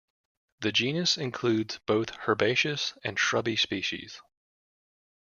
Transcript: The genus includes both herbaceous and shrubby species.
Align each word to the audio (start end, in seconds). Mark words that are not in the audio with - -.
The 0.61 0.71
genus 0.71 1.15
includes 1.15 1.77
both 1.85 2.27
herbaceous 2.27 2.97
and 3.03 3.19
shrubby 3.19 3.55
species. 3.55 4.19